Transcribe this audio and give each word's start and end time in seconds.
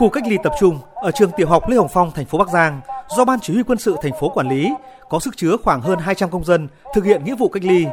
khu 0.00 0.08
cách 0.08 0.26
ly 0.26 0.36
tập 0.42 0.52
trung 0.60 0.78
ở 0.94 1.10
trường 1.10 1.30
tiểu 1.36 1.48
học 1.48 1.68
Lê 1.68 1.76
Hồng 1.76 1.88
Phong, 1.88 2.10
thành 2.10 2.24
phố 2.24 2.38
Bắc 2.38 2.48
Giang 2.48 2.80
do 3.08 3.24
Ban 3.24 3.40
Chỉ 3.40 3.52
huy 3.52 3.62
quân 3.62 3.78
sự 3.78 3.96
thành 4.02 4.12
phố 4.20 4.28
quản 4.28 4.48
lý, 4.48 4.70
có 5.08 5.18
sức 5.18 5.36
chứa 5.36 5.56
khoảng 5.64 5.80
hơn 5.80 5.98
200 5.98 6.30
công 6.30 6.44
dân 6.44 6.68
thực 6.94 7.04
hiện 7.04 7.24
nghĩa 7.24 7.34
vụ 7.34 7.48
cách 7.48 7.64
ly. 7.64 7.86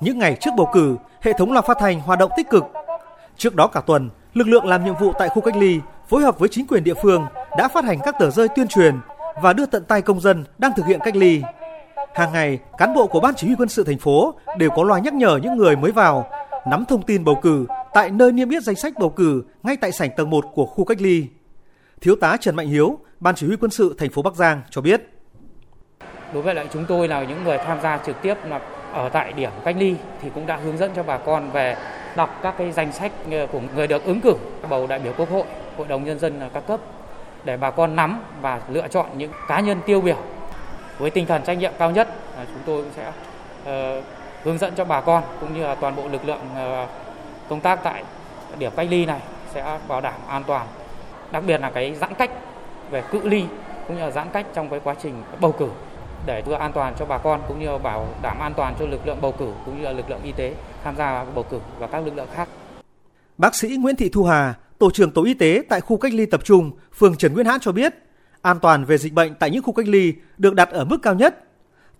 Những 0.00 0.18
ngày 0.18 0.36
trước 0.40 0.50
bầu 0.56 0.70
cử, 0.72 0.96
hệ 1.20 1.32
thống 1.32 1.52
loa 1.52 1.62
phát 1.62 1.76
thanh 1.80 2.00
hoạt 2.00 2.18
động 2.18 2.30
tích 2.36 2.50
cực. 2.50 2.64
Trước 3.36 3.54
đó 3.54 3.66
cả 3.66 3.80
tuần, 3.80 4.10
lực 4.34 4.48
lượng 4.48 4.66
làm 4.66 4.84
nhiệm 4.84 4.94
vụ 5.00 5.12
tại 5.18 5.28
khu 5.28 5.42
cách 5.42 5.56
ly 5.56 5.80
phối 6.08 6.22
hợp 6.22 6.38
với 6.38 6.48
chính 6.48 6.66
quyền 6.66 6.84
địa 6.84 6.94
phương 7.02 7.26
đã 7.58 7.68
phát 7.68 7.84
hành 7.84 7.98
các 8.04 8.14
tờ 8.18 8.30
rơi 8.30 8.48
tuyên 8.48 8.68
truyền 8.68 8.94
và 9.42 9.52
đưa 9.52 9.66
tận 9.66 9.84
tay 9.84 10.02
công 10.02 10.20
dân 10.20 10.44
đang 10.58 10.72
thực 10.76 10.86
hiện 10.86 11.00
cách 11.04 11.16
ly. 11.16 11.42
Hàng 12.14 12.32
ngày, 12.32 12.58
cán 12.78 12.94
bộ 12.94 13.06
của 13.06 13.20
Ban 13.20 13.34
Chỉ 13.34 13.46
huy 13.46 13.56
quân 13.58 13.68
sự 13.68 13.84
thành 13.84 13.98
phố 13.98 14.34
đều 14.58 14.70
có 14.70 14.82
loa 14.82 14.98
nhắc 14.98 15.14
nhở 15.14 15.36
những 15.42 15.56
người 15.56 15.76
mới 15.76 15.92
vào 15.92 16.30
nắm 16.66 16.84
thông 16.84 17.02
tin 17.02 17.24
bầu 17.24 17.34
cử 17.42 17.66
tại 17.92 18.10
nơi 18.10 18.32
niêm 18.32 18.48
yết 18.48 18.62
danh 18.62 18.76
sách 18.76 18.92
bầu 18.98 19.10
cử 19.10 19.42
ngay 19.62 19.76
tại 19.76 19.92
sảnh 19.92 20.10
tầng 20.16 20.30
1 20.30 20.44
của 20.54 20.66
khu 20.66 20.84
cách 20.84 21.00
ly. 21.00 21.26
Thiếu 22.00 22.16
tá 22.16 22.36
Trần 22.40 22.56
Mạnh 22.56 22.68
Hiếu, 22.68 22.98
Ban 23.20 23.34
Chỉ 23.34 23.46
huy 23.46 23.56
quân 23.56 23.70
sự 23.70 23.94
thành 23.98 24.10
phố 24.10 24.22
Bắc 24.22 24.34
Giang 24.34 24.60
cho 24.70 24.80
biết. 24.80 25.02
Đối 26.34 26.42
với 26.42 26.54
lại 26.54 26.68
chúng 26.72 26.84
tôi 26.88 27.08
là 27.08 27.24
những 27.24 27.44
người 27.44 27.58
tham 27.58 27.78
gia 27.82 27.98
trực 27.98 28.22
tiếp 28.22 28.34
là 28.44 28.60
ở 28.92 29.08
tại 29.08 29.32
điểm 29.32 29.50
cách 29.64 29.76
ly 29.78 29.94
thì 30.22 30.30
cũng 30.34 30.46
đã 30.46 30.56
hướng 30.56 30.78
dẫn 30.78 30.90
cho 30.96 31.02
bà 31.02 31.18
con 31.18 31.50
về 31.50 31.76
đọc 32.16 32.40
các 32.42 32.54
cái 32.58 32.72
danh 32.72 32.92
sách 32.92 33.12
ờ, 33.30 33.46
của 33.52 33.60
người 33.76 33.86
được 33.86 34.04
ứng 34.04 34.20
cử 34.20 34.34
bầu 34.68 34.86
đại 34.86 34.98
biểu 34.98 35.12
quốc 35.16 35.30
hội, 35.30 35.44
hội 35.76 35.86
đồng 35.88 36.04
nhân 36.04 36.18
dân 36.18 36.40
các 36.54 36.66
cấp 36.66 36.80
để 37.44 37.56
bà 37.56 37.70
con 37.70 37.96
nắm 37.96 38.20
và 38.40 38.60
lựa 38.68 38.88
chọn 38.88 39.06
những 39.16 39.32
cá 39.48 39.60
nhân 39.60 39.78
tiêu 39.86 40.00
biểu 40.00 40.16
với 40.98 41.10
tinh 41.10 41.26
thần 41.26 41.42
trách 41.42 41.54
nhiệm 41.54 41.72
cao 41.78 41.90
nhất 41.90 42.08
ờ, 42.36 42.44
chúng 42.44 42.62
tôi 42.66 42.82
cũng 42.82 42.92
sẽ 42.96 43.12
uh, 43.98 44.04
hướng 44.44 44.58
dẫn 44.58 44.74
cho 44.76 44.84
bà 44.84 45.00
con 45.00 45.22
cũng 45.40 45.54
như 45.54 45.62
là 45.62 45.74
toàn 45.74 45.96
bộ 45.96 46.08
lực 46.08 46.24
lượng 46.24 46.40
uh, 46.52 46.88
công 47.48 47.60
tác 47.60 47.80
tại 47.84 48.04
điểm 48.58 48.72
cách 48.76 48.88
ly 48.90 49.06
này 49.06 49.20
sẽ 49.54 49.78
bảo 49.88 50.00
đảm 50.00 50.20
an 50.28 50.42
toàn 50.46 50.66
đặc 51.32 51.44
biệt 51.46 51.60
là 51.60 51.70
cái 51.70 51.94
giãn 51.94 52.14
cách 52.14 52.30
về 52.90 53.02
cự 53.12 53.28
ly 53.28 53.44
cũng 53.86 53.96
như 53.96 54.02
là 54.02 54.10
giãn 54.10 54.28
cách 54.32 54.46
trong 54.54 54.68
cái 54.70 54.80
quá 54.84 54.94
trình 55.02 55.22
bầu 55.40 55.52
cử 55.52 55.68
để 56.26 56.42
vừa 56.46 56.54
an 56.54 56.72
toàn 56.72 56.94
cho 56.98 57.04
bà 57.04 57.18
con 57.18 57.40
cũng 57.48 57.60
như 57.60 57.78
bảo 57.78 58.08
đảm 58.22 58.38
an 58.40 58.52
toàn 58.56 58.74
cho 58.78 58.86
lực 58.86 59.06
lượng 59.06 59.18
bầu 59.20 59.32
cử 59.38 59.52
cũng 59.66 59.78
như 59.78 59.84
là 59.84 59.92
lực 59.92 60.10
lượng 60.10 60.22
y 60.22 60.32
tế 60.32 60.54
tham 60.84 60.96
gia 60.96 61.24
bầu 61.24 61.44
cử 61.50 61.60
và 61.78 61.86
các 61.86 62.04
lực 62.04 62.16
lượng 62.16 62.28
khác. 62.34 62.48
Bác 63.38 63.54
sĩ 63.54 63.76
Nguyễn 63.76 63.96
Thị 63.96 64.08
Thu 64.08 64.24
Hà, 64.24 64.54
tổ 64.78 64.90
trưởng 64.90 65.10
tổ 65.10 65.24
y 65.24 65.34
tế 65.34 65.62
tại 65.68 65.80
khu 65.80 65.96
cách 65.96 66.14
ly 66.14 66.26
tập 66.26 66.40
trung 66.44 66.70
phường 66.94 67.16
Trần 67.16 67.34
Nguyên 67.34 67.46
Hãn 67.46 67.60
cho 67.60 67.72
biết, 67.72 67.94
an 68.42 68.58
toàn 68.60 68.84
về 68.84 68.98
dịch 68.98 69.12
bệnh 69.12 69.34
tại 69.34 69.50
những 69.50 69.62
khu 69.62 69.72
cách 69.72 69.88
ly 69.88 70.14
được 70.38 70.54
đặt 70.54 70.70
ở 70.70 70.84
mức 70.84 70.98
cao 71.02 71.14
nhất. 71.14 71.47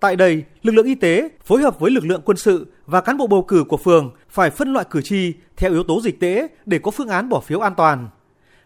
Tại 0.00 0.16
đây, 0.16 0.44
lực 0.62 0.72
lượng 0.72 0.86
y 0.86 0.94
tế 0.94 1.28
phối 1.44 1.62
hợp 1.62 1.80
với 1.80 1.90
lực 1.90 2.04
lượng 2.04 2.22
quân 2.24 2.36
sự 2.36 2.66
và 2.86 3.00
cán 3.00 3.16
bộ 3.16 3.26
bầu 3.26 3.42
cử 3.42 3.64
của 3.68 3.76
phường 3.76 4.10
phải 4.28 4.50
phân 4.50 4.72
loại 4.72 4.86
cử 4.90 5.00
tri 5.02 5.32
theo 5.56 5.70
yếu 5.72 5.82
tố 5.82 6.00
dịch 6.00 6.20
tễ 6.20 6.46
để 6.66 6.78
có 6.78 6.90
phương 6.90 7.08
án 7.08 7.28
bỏ 7.28 7.40
phiếu 7.40 7.60
an 7.60 7.74
toàn. 7.76 8.08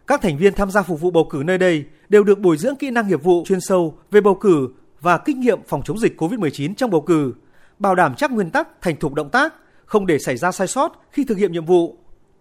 Các 0.07 0.23
thành 0.23 0.39
viên 0.39 0.55
tham 0.55 0.71
gia 0.71 0.83
phục 0.83 1.01
vụ 1.01 1.11
bầu 1.11 1.27
cử 1.31 1.43
nơi 1.45 1.59
đây 1.59 1.85
đều 2.09 2.25
được 2.25 2.39
bồi 2.39 2.57
dưỡng 2.57 2.77
kỹ 2.77 2.91
năng 2.91 3.09
nghiệp 3.09 3.23
vụ 3.23 3.45
chuyên 3.47 3.61
sâu 3.61 3.99
về 4.11 4.21
bầu 4.21 4.35
cử 4.35 4.69
và 5.01 5.19
kinh 5.19 5.41
nghiệm 5.41 5.59
phòng 5.69 5.83
chống 5.85 5.99
dịch 5.99 6.21
COVID-19 6.21 6.75
trong 6.75 6.91
bầu 6.91 7.01
cử, 7.01 7.35
bảo 7.79 7.95
đảm 7.95 8.15
chắc 8.17 8.31
nguyên 8.31 8.51
tắc 8.51 8.69
thành 8.83 8.97
thục 8.97 9.15
động 9.15 9.31
tác, 9.31 9.55
không 9.85 10.07
để 10.07 10.19
xảy 10.19 10.37
ra 10.37 10.53
sai 10.53 10.67
sót 10.67 11.05
khi 11.11 11.25
thực 11.25 11.39
hiện 11.39 11.53
nhiệm 11.53 11.65
vụ. 11.65 11.97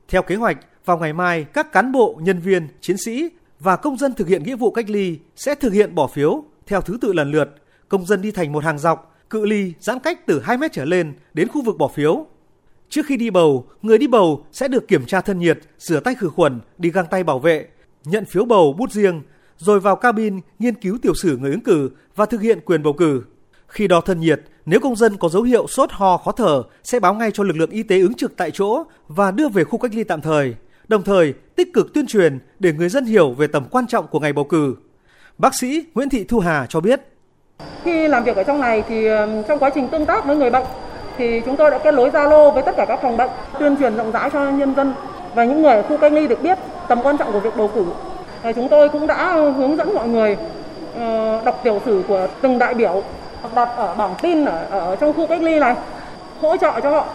Theo 0.07 0.21
kế 0.21 0.35
hoạch, 0.35 0.57
vào 0.85 0.97
ngày 0.97 1.13
mai, 1.13 1.43
các 1.43 1.71
cán 1.71 1.91
bộ, 1.91 2.19
nhân 2.21 2.39
viên, 2.39 2.67
chiến 2.81 2.97
sĩ 2.97 3.29
và 3.59 3.75
công 3.75 3.97
dân 3.97 4.13
thực 4.13 4.27
hiện 4.27 4.43
nghĩa 4.43 4.55
vụ 4.55 4.71
cách 4.71 4.89
ly 4.89 5.19
sẽ 5.35 5.55
thực 5.55 5.73
hiện 5.73 5.95
bỏ 5.95 6.07
phiếu 6.07 6.43
theo 6.67 6.81
thứ 6.81 6.97
tự 7.01 7.13
lần 7.13 7.31
lượt. 7.31 7.60
Công 7.91 8.05
dân 8.05 8.21
đi 8.21 8.31
thành 8.31 8.51
một 8.51 8.63
hàng 8.63 8.79
dọc, 8.79 9.15
cự 9.29 9.45
ly 9.45 9.73
giãn 9.79 9.99
cách 9.99 10.27
từ 10.27 10.39
2 10.39 10.57
mét 10.57 10.71
trở 10.73 10.85
lên 10.85 11.13
đến 11.33 11.47
khu 11.47 11.63
vực 11.63 11.77
bỏ 11.77 11.87
phiếu. 11.87 12.25
Trước 12.89 13.05
khi 13.05 13.17
đi 13.17 13.29
bầu, 13.29 13.67
người 13.81 13.97
đi 13.97 14.07
bầu 14.07 14.45
sẽ 14.51 14.67
được 14.67 14.87
kiểm 14.87 15.05
tra 15.05 15.21
thân 15.21 15.39
nhiệt, 15.39 15.59
rửa 15.77 15.99
tay 15.99 16.15
khử 16.15 16.29
khuẩn, 16.29 16.59
đi 16.77 16.91
găng 16.91 17.05
tay 17.11 17.23
bảo 17.23 17.39
vệ, 17.39 17.67
nhận 18.05 18.25
phiếu 18.25 18.45
bầu 18.45 18.73
bút 18.73 18.91
riêng, 18.91 19.21
rồi 19.57 19.79
vào 19.79 19.95
cabin 19.95 20.39
nghiên 20.59 20.75
cứu 20.75 20.97
tiểu 21.01 21.13
sử 21.15 21.37
người 21.37 21.51
ứng 21.51 21.61
cử 21.61 21.89
và 22.15 22.25
thực 22.25 22.41
hiện 22.41 22.59
quyền 22.65 22.83
bầu 22.83 22.93
cử. 22.93 23.23
Khi 23.67 23.87
đo 23.87 24.01
thân 24.01 24.19
nhiệt, 24.19 24.41
nếu 24.65 24.79
công 24.79 24.95
dân 24.95 25.17
có 25.17 25.29
dấu 25.29 25.43
hiệu 25.43 25.67
sốt 25.67 25.91
ho 25.91 26.17
khó 26.17 26.31
thở 26.31 26.63
sẽ 26.83 26.99
báo 26.99 27.13
ngay 27.13 27.31
cho 27.33 27.43
lực 27.43 27.57
lượng 27.57 27.69
y 27.69 27.83
tế 27.83 27.99
ứng 27.99 28.13
trực 28.13 28.37
tại 28.37 28.51
chỗ 28.51 28.83
và 29.07 29.31
đưa 29.31 29.49
về 29.49 29.63
khu 29.63 29.77
cách 29.77 29.95
ly 29.95 30.03
tạm 30.03 30.21
thời, 30.21 30.55
đồng 30.87 31.03
thời 31.03 31.33
tích 31.55 31.73
cực 31.73 31.93
tuyên 31.93 32.07
truyền 32.07 32.39
để 32.59 32.73
người 32.73 32.89
dân 32.89 33.05
hiểu 33.05 33.31
về 33.31 33.47
tầm 33.47 33.65
quan 33.71 33.87
trọng 33.87 34.07
của 34.07 34.19
ngày 34.19 34.33
bầu 34.33 34.45
cử. 34.45 34.75
Bác 35.37 35.55
sĩ 35.55 35.85
Nguyễn 35.95 36.09
Thị 36.09 36.23
Thu 36.23 36.39
Hà 36.39 36.65
cho 36.69 36.79
biết. 36.79 37.10
Khi 37.83 38.07
làm 38.07 38.23
việc 38.23 38.35
ở 38.35 38.43
trong 38.43 38.59
này 38.59 38.83
thì 38.89 39.07
ờ, 39.07 39.27
trong 39.47 39.59
quá 39.59 39.69
trình 39.69 39.87
tương 39.87 40.05
tác 40.05 40.25
với 40.25 40.35
người 40.35 40.49
bệnh 40.49 40.63
thì 41.17 41.41
chúng 41.45 41.55
tôi 41.55 41.71
đã 41.71 41.77
kết 41.77 41.93
nối 41.93 42.09
Zalo 42.09 42.51
với 42.51 42.63
tất 42.63 42.75
cả 42.77 42.85
các 42.85 42.99
phòng 43.01 43.17
bệnh, 43.17 43.29
tuyên 43.59 43.77
truyền 43.77 43.97
rộng 43.97 44.11
rãi 44.11 44.29
cho 44.29 44.49
nhân 44.49 44.73
dân 44.75 44.93
và 45.35 45.43
những 45.43 45.61
người 45.61 45.73
ở 45.73 45.81
khu 45.81 45.97
cách 45.97 46.13
ly 46.13 46.27
được 46.27 46.41
biết 46.41 46.57
tầm 46.87 47.01
quan 47.03 47.17
trọng 47.17 47.31
của 47.31 47.39
việc 47.39 47.57
bầu 47.57 47.69
cử. 47.75 47.85
Chúng 48.55 48.69
tôi 48.69 48.89
cũng 48.89 49.07
đã 49.07 49.33
hướng 49.33 49.77
dẫn 49.77 49.95
mọi 49.95 50.07
người 50.07 50.37
ờ, 50.99 51.41
đọc 51.45 51.59
tiểu 51.63 51.81
sử 51.85 52.03
của 52.07 52.27
từng 52.41 52.59
đại 52.59 52.73
biểu 52.73 53.03
đặt 53.55 53.69
ở 53.77 53.95
bảng 53.95 54.13
tin 54.21 54.45
ở, 54.45 54.65
ở 54.69 54.95
trong 54.95 55.13
khu 55.13 55.27
cách 55.27 55.41
ly 55.41 55.59
này, 55.59 55.75
hỗ 56.41 56.57
trợ 56.57 56.79
cho 56.83 56.89
họ 56.89 57.05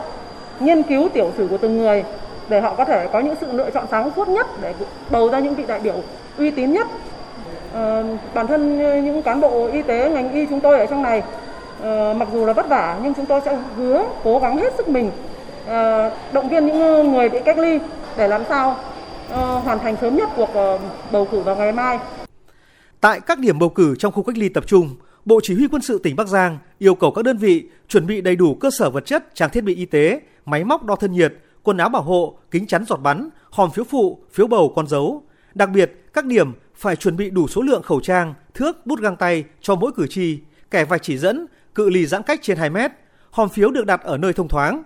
nghiên 0.60 0.82
cứu 0.82 1.08
tiểu 1.08 1.30
sử 1.36 1.46
của 1.50 1.56
từng 1.56 1.78
người 1.78 2.04
để 2.48 2.60
họ 2.60 2.74
có 2.74 2.84
thể 2.84 3.08
có 3.12 3.20
những 3.20 3.34
sự 3.40 3.46
lựa 3.52 3.70
chọn 3.70 3.84
sáng 3.90 4.10
suốt 4.16 4.28
nhất 4.28 4.46
để 4.62 4.74
bầu 5.10 5.28
ra 5.30 5.38
những 5.38 5.54
vị 5.54 5.64
đại 5.68 5.80
biểu 5.80 5.94
uy 6.38 6.50
tín 6.50 6.72
nhất. 6.72 6.86
À, 7.74 8.02
bản 8.34 8.46
thân 8.46 8.78
ờ, 8.84 9.00
những 9.00 9.22
cán 9.22 9.40
bộ 9.40 9.66
y 9.66 9.82
tế 9.82 10.10
ngành 10.10 10.32
y 10.32 10.46
chúng 10.46 10.60
tôi 10.60 10.78
ở 10.78 10.86
trong 10.86 11.02
này 11.02 11.22
à, 11.82 12.14
mặc 12.16 12.28
dù 12.32 12.46
là 12.46 12.52
vất 12.52 12.68
vả 12.68 12.98
nhưng 13.02 13.14
chúng 13.14 13.26
tôi 13.26 13.40
sẽ 13.44 13.58
hứa 13.76 14.04
cố 14.24 14.38
gắng 14.38 14.56
hết 14.56 14.72
sức 14.76 14.88
mình 14.88 15.10
à, 15.68 16.10
động 16.32 16.48
viên 16.48 16.66
những 16.66 17.12
người 17.12 17.28
bị 17.28 17.38
cách 17.44 17.58
ly 17.58 17.78
để 18.16 18.28
làm 18.28 18.42
sao 18.48 18.76
à, 19.30 19.38
hoàn 19.38 19.78
thành 19.78 19.96
sớm 20.00 20.16
nhất 20.16 20.28
cuộc 20.36 20.54
à, 20.54 20.78
bầu 21.12 21.28
cử 21.30 21.40
vào 21.40 21.56
ngày 21.56 21.72
mai. 21.72 21.98
Tại 23.00 23.20
các 23.20 23.38
điểm 23.38 23.58
bầu 23.58 23.68
cử 23.68 23.94
trong 23.98 24.12
khu 24.12 24.22
cách 24.22 24.38
ly 24.38 24.48
tập 24.48 24.64
trung, 24.66 24.88
Bộ 25.24 25.40
Chỉ 25.42 25.54
huy 25.54 25.68
quân 25.72 25.82
sự 25.82 25.98
tỉnh 25.98 26.16
Bắc 26.16 26.28
Giang 26.28 26.58
yêu 26.78 26.94
cầu 26.94 27.10
các 27.10 27.24
đơn 27.24 27.36
vị 27.36 27.64
chuẩn 27.88 28.06
bị 28.06 28.20
đầy 28.20 28.36
đủ 28.36 28.54
cơ 28.54 28.70
sở 28.78 28.90
vật 28.90 29.06
chất, 29.06 29.34
trang 29.34 29.50
thiết 29.50 29.64
bị 29.64 29.74
y 29.74 29.84
tế, 29.84 30.20
máy 30.44 30.64
móc 30.64 30.84
đo 30.84 30.96
thân 30.96 31.12
nhiệt, 31.12 31.34
quần 31.62 31.76
áo 31.76 31.88
bảo 31.88 32.02
hộ, 32.02 32.38
kính 32.50 32.66
chắn 32.66 32.84
giọt 32.84 32.96
bắn, 32.96 33.28
hòm 33.50 33.70
phiếu 33.70 33.84
phụ, 33.84 34.18
phiếu 34.32 34.46
bầu 34.46 34.72
con 34.76 34.86
dấu. 34.86 35.22
Đặc 35.54 35.68
biệt, 35.74 35.92
các 36.12 36.24
điểm 36.24 36.52
phải 36.76 36.96
chuẩn 36.96 37.16
bị 37.16 37.30
đủ 37.30 37.48
số 37.48 37.62
lượng 37.62 37.82
khẩu 37.82 38.00
trang, 38.00 38.34
thước, 38.54 38.86
bút 38.86 39.00
găng 39.00 39.16
tay 39.16 39.44
cho 39.60 39.74
mỗi 39.74 39.92
cử 39.96 40.06
tri, 40.06 40.38
kẻ 40.70 40.84
vạch 40.84 41.02
chỉ 41.02 41.18
dẫn, 41.18 41.46
cự 41.74 41.90
ly 41.90 42.06
giãn 42.06 42.22
cách 42.22 42.40
trên 42.42 42.56
2 42.56 42.70
mét. 42.70 42.92
Hòm 43.30 43.48
phiếu 43.48 43.70
được 43.70 43.86
đặt 43.86 44.02
ở 44.02 44.16
nơi 44.16 44.32
thông 44.32 44.48
thoáng. 44.48 44.82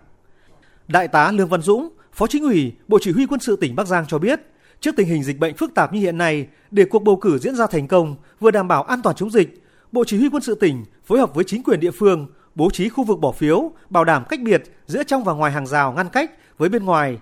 Đại 0.88 1.08
tá 1.08 1.32
Lương 1.32 1.48
Văn 1.48 1.62
Dũng, 1.62 1.88
Phó 2.12 2.26
Chính 2.26 2.42
ủy, 2.42 2.72
Bộ 2.88 2.98
Chỉ 3.02 3.12
huy 3.12 3.26
quân 3.26 3.40
sự 3.40 3.56
tỉnh 3.56 3.76
Bắc 3.76 3.86
Giang 3.86 4.04
cho 4.08 4.18
biết, 4.18 4.40
trước 4.80 4.96
tình 4.96 5.08
hình 5.08 5.22
dịch 5.22 5.38
bệnh 5.38 5.56
phức 5.56 5.74
tạp 5.74 5.92
như 5.92 6.00
hiện 6.00 6.18
nay, 6.18 6.46
để 6.70 6.84
cuộc 6.84 6.98
bầu 6.98 7.16
cử 7.16 7.38
diễn 7.38 7.54
ra 7.54 7.66
thành 7.66 7.88
công, 7.88 8.16
vừa 8.40 8.50
đảm 8.50 8.68
bảo 8.68 8.82
an 8.82 9.00
toàn 9.02 9.16
chống 9.16 9.30
dịch, 9.30 9.62
Bộ 9.92 10.04
Chỉ 10.06 10.18
huy 10.18 10.28
quân 10.28 10.42
sự 10.42 10.54
tỉnh 10.54 10.84
phối 11.04 11.18
hợp 11.18 11.34
với 11.34 11.44
chính 11.44 11.62
quyền 11.62 11.80
địa 11.80 11.90
phương 11.90 12.26
bố 12.54 12.70
trí 12.70 12.88
khu 12.88 13.04
vực 13.04 13.20
bỏ 13.20 13.32
phiếu, 13.32 13.70
bảo 13.90 14.04
đảm 14.04 14.24
cách 14.28 14.40
biệt 14.42 14.62
giữa 14.86 15.02
trong 15.02 15.24
và 15.24 15.32
ngoài 15.32 15.52
hàng 15.52 15.66
rào 15.66 15.92
ngăn 15.92 16.08
cách 16.08 16.30
với 16.58 16.68
bên 16.68 16.84
ngoài. 16.84 17.18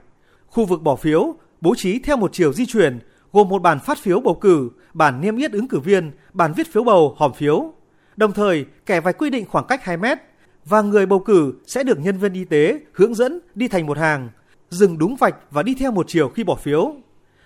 Khu 0.46 0.64
vực 0.64 0.82
bỏ 0.82 0.96
phiếu 0.96 1.34
bố 1.60 1.74
trí 1.74 1.98
theo 1.98 2.16
một 2.16 2.30
chiều 2.32 2.52
di 2.52 2.66
chuyển, 2.66 2.98
gồm 3.32 3.48
một 3.48 3.62
bản 3.62 3.78
phát 3.80 3.98
phiếu 3.98 4.20
bầu 4.20 4.34
cử, 4.34 4.70
bản 4.94 5.20
niêm 5.20 5.36
yết 5.36 5.52
ứng 5.52 5.68
cử 5.68 5.80
viên, 5.80 6.10
bản 6.32 6.52
viết 6.56 6.72
phiếu 6.72 6.84
bầu, 6.84 7.14
hòm 7.18 7.32
phiếu. 7.32 7.72
Đồng 8.16 8.32
thời, 8.32 8.64
kẻ 8.86 9.00
vạch 9.00 9.18
quy 9.18 9.30
định 9.30 9.46
khoảng 9.46 9.66
cách 9.68 9.84
2 9.84 9.96
mét 9.96 10.18
và 10.64 10.82
người 10.82 11.06
bầu 11.06 11.18
cử 11.18 11.54
sẽ 11.66 11.84
được 11.84 11.98
nhân 11.98 12.18
viên 12.18 12.32
y 12.32 12.44
tế 12.44 12.80
hướng 12.92 13.14
dẫn 13.14 13.40
đi 13.54 13.68
thành 13.68 13.86
một 13.86 13.98
hàng, 13.98 14.28
dừng 14.70 14.98
đúng 14.98 15.16
vạch 15.16 15.34
và 15.50 15.62
đi 15.62 15.74
theo 15.74 15.90
một 15.90 16.06
chiều 16.08 16.28
khi 16.28 16.44
bỏ 16.44 16.54
phiếu. 16.54 16.94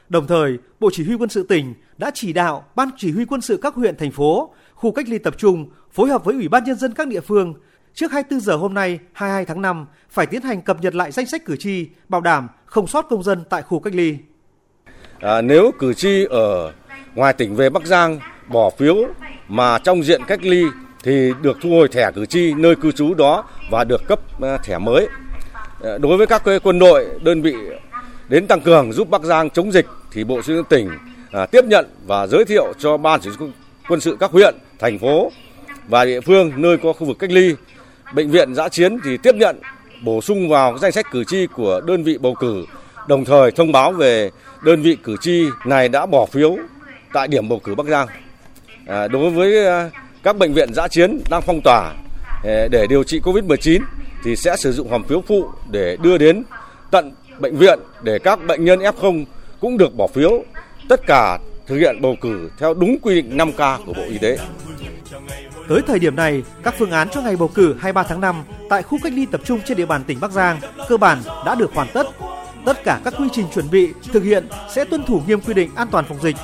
Đồng 0.09 0.26
thời, 0.26 0.59
Bộ 0.81 0.91
Chỉ 0.93 1.04
huy 1.04 1.15
quân 1.16 1.28
sự 1.28 1.43
tỉnh 1.43 1.75
đã 1.99 2.10
chỉ 2.14 2.32
đạo 2.32 2.64
Ban 2.75 2.88
Chỉ 2.97 3.12
huy 3.12 3.25
quân 3.25 3.41
sự 3.41 3.56
các 3.62 3.75
huyện, 3.75 3.97
thành 3.97 4.10
phố, 4.10 4.54
khu 4.75 4.93
cách 4.93 5.09
ly 5.09 5.19
tập 5.19 5.34
trung 5.38 5.70
phối 5.91 6.09
hợp 6.09 6.25
với 6.25 6.34
Ủy 6.34 6.49
ban 6.49 6.64
Nhân 6.64 6.78
dân 6.78 6.94
các 6.94 7.09
địa 7.09 7.20
phương 7.20 7.54
trước 7.94 8.12
24 8.12 8.41
giờ 8.41 8.56
hôm 8.56 8.75
nay 8.75 8.99
22 9.12 9.44
tháng 9.44 9.62
5 9.62 9.87
phải 10.10 10.26
tiến 10.26 10.43
hành 10.43 10.62
cập 10.62 10.81
nhật 10.81 10.94
lại 10.94 11.12
danh 11.12 11.26
sách 11.26 11.44
cử 11.44 11.56
tri, 11.56 11.87
bảo 12.09 12.20
đảm 12.20 12.49
không 12.64 12.87
sót 12.87 13.02
công 13.08 13.23
dân 13.23 13.44
tại 13.50 13.62
khu 13.62 13.81
cách 13.81 13.94
ly. 13.94 14.17
À, 15.22 15.40
nếu 15.40 15.72
cử 15.78 15.94
tri 15.94 16.24
ở 16.30 16.72
ngoài 17.14 17.32
tỉnh 17.32 17.56
về 17.56 17.70
Bắc 17.70 17.86
Giang 17.86 18.19
bỏ 18.48 18.70
phiếu 18.78 18.96
mà 19.48 19.78
trong 19.78 20.02
diện 20.02 20.22
cách 20.26 20.42
ly 20.42 20.64
thì 21.02 21.32
được 21.42 21.58
thu 21.62 21.70
hồi 21.70 21.88
thẻ 21.88 22.10
cử 22.14 22.26
tri 22.26 22.54
nơi 22.54 22.76
cư 22.76 22.92
trú 22.92 23.14
đó 23.14 23.44
và 23.70 23.84
được 23.84 24.02
cấp 24.08 24.20
à, 24.42 24.58
thẻ 24.64 24.78
mới. 24.78 25.08
À, 25.84 25.98
đối 25.98 26.16
với 26.16 26.26
các 26.26 26.42
quân 26.62 26.78
đội, 26.78 27.06
đơn 27.22 27.42
vị 27.42 27.54
đến 28.28 28.46
tăng 28.46 28.60
cường 28.60 28.92
giúp 28.92 29.10
Bắc 29.10 29.22
Giang 29.22 29.50
chống 29.50 29.72
dịch 29.72 29.86
thì 30.12 30.24
Bộ 30.24 30.42
Xây 30.42 30.56
dựng 30.56 30.64
tỉnh 30.64 30.90
à, 31.32 31.46
tiếp 31.46 31.64
nhận 31.64 31.86
và 32.06 32.26
giới 32.26 32.44
thiệu 32.44 32.72
cho 32.78 32.96
ban 32.96 33.20
chỉ 33.20 33.30
huy 33.38 33.46
quân 33.88 34.00
sự 34.00 34.16
các 34.20 34.30
huyện, 34.30 34.54
thành 34.78 34.98
phố 34.98 35.30
và 35.88 36.04
địa 36.04 36.20
phương 36.20 36.52
nơi 36.56 36.76
có 36.82 36.92
khu 36.92 37.06
vực 37.06 37.18
cách 37.18 37.30
ly. 37.30 37.54
Bệnh 38.14 38.30
viện 38.30 38.54
giã 38.54 38.68
chiến 38.68 38.98
thì 39.04 39.16
tiếp 39.16 39.34
nhận 39.34 39.60
bổ 40.04 40.20
sung 40.20 40.48
vào 40.48 40.78
danh 40.78 40.92
sách 40.92 41.06
cử 41.10 41.25
tri 41.25 41.46
của 41.46 41.80
đơn 41.86 42.02
vị 42.02 42.18
bầu 42.18 42.34
cử, 42.34 42.64
đồng 43.08 43.25
thời 43.25 43.50
thông 43.50 43.72
báo 43.72 43.93
về 43.93 44.31
đơn 44.64 44.82
vị 44.82 44.96
cử 45.02 45.16
tri 45.20 45.46
này 45.66 45.88
đã 45.88 46.06
bỏ 46.06 46.26
phiếu 46.26 46.56
tại 47.12 47.28
điểm 47.28 47.49
bầu 47.49 47.60
cử 47.64 47.75
Bắc 47.75 47.87
Giang. 47.87 48.08
À, 48.87 49.08
đối 49.08 49.31
với 49.31 49.66
à, 49.66 49.90
các 50.22 50.37
bệnh 50.37 50.54
viện 50.54 50.75
giã 50.75 50.88
chiến 50.88 51.20
đang 51.31 51.43
phong 51.43 51.60
tỏa 51.64 51.93
à, 52.44 52.69
để 52.70 52.87
điều 52.87 53.04
trị 53.04 53.20
COVID-19 53.20 53.81
thì 54.25 54.37
sẽ 54.37 54.56
sử 54.56 54.72
dụng 54.72 54.90
hòm 54.90 55.04
phiếu 55.04 55.22
phụ 55.26 55.49
để 55.70 55.96
đưa 56.02 56.19
đến 56.19 56.43
tận 56.90 57.12
bệnh 57.38 57.56
viện 57.56 57.78
để 58.02 58.19
các 58.19 58.46
bệnh 58.46 58.64
nhân 58.64 58.78
F0 58.78 59.25
cũng 59.60 59.78
được 59.78 59.96
bỏ 59.96 60.06
phiếu. 60.06 60.44
Tất 60.88 61.00
cả 61.06 61.38
thực 61.66 61.76
hiện 61.76 62.00
bầu 62.00 62.16
cử 62.20 62.50
theo 62.58 62.75
đúng 62.75 62.96
quy 63.02 63.14
định 63.14 63.37
5K 63.37 63.78
của 63.87 63.93
Bộ 63.93 64.02
Y 64.08 64.19
tế. 64.19 64.38
Tới 65.69 65.81
thời 65.87 65.99
điểm 65.99 66.16
này, 66.16 66.43
các 66.62 66.75
phương 66.78 66.90
án 66.90 67.08
cho 67.08 67.20
ngày 67.20 67.37
bầu 67.37 67.49
cử 67.49 67.75
23 67.81 68.02
tháng 68.02 68.20
5 68.20 68.44
tại 68.69 68.82
khu 68.82 68.99
cách 69.02 69.12
ly 69.12 69.26
tập 69.26 69.40
trung 69.44 69.60
trên 69.64 69.76
địa 69.76 69.87
bàn 69.87 70.04
tỉnh 70.04 70.20
Bắc 70.20 70.31
Giang 70.31 70.60
cơ 70.88 70.96
bản 70.96 71.19
đã 71.46 71.54
được 71.54 71.75
hoàn 71.75 71.88
tất. 71.93 72.06
Tất 72.64 72.85
cả 72.85 73.00
các 73.05 73.14
quy 73.19 73.29
trình 73.32 73.47
chuẩn 73.55 73.70
bị, 73.70 73.93
thực 74.12 74.23
hiện 74.23 74.49
sẽ 74.75 74.85
tuân 74.85 75.05
thủ 75.05 75.23
nghiêm 75.26 75.41
quy 75.41 75.55
định 75.55 75.70
an 75.75 75.88
toàn 75.91 76.05
phòng 76.05 76.19
dịch, 76.23 76.37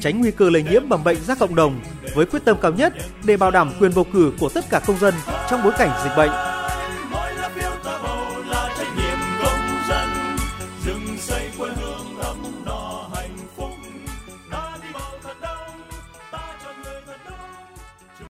tránh 0.00 0.20
nguy 0.20 0.30
cơ 0.30 0.50
lây 0.50 0.62
nhiễm 0.62 0.82
mầm 0.88 1.04
bệnh 1.04 1.24
ra 1.24 1.34
cộng 1.34 1.54
đồng 1.54 1.80
với 2.14 2.26
quyết 2.26 2.44
tâm 2.44 2.56
cao 2.62 2.72
nhất 2.72 2.92
để 3.24 3.36
bảo 3.36 3.50
đảm 3.50 3.72
quyền 3.80 3.94
bầu 3.94 4.06
cử 4.12 4.32
của 4.40 4.48
tất 4.48 4.64
cả 4.70 4.80
công 4.86 4.98
dân 4.98 5.14
trong 5.50 5.62
bối 5.62 5.72
cảnh 5.78 5.90
dịch 6.04 6.16
bệnh. 6.16 6.55